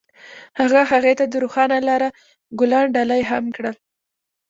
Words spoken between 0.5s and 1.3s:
هغه هغې ته